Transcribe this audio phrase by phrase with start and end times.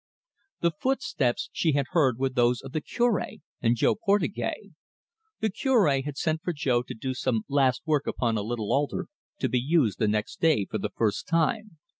[0.61, 3.23] The footsteps she had heard were those of the Cure
[3.61, 4.71] and Jo Portugais.
[5.41, 9.09] The Cure had sent for Jo to do some last work upon a little altar,
[9.37, 11.77] to be used the next day for the first time.